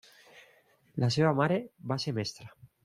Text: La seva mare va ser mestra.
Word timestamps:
La 1.05 1.11
seva 1.17 1.37
mare 1.43 1.61
va 1.93 2.03
ser 2.07 2.19
mestra. 2.21 2.55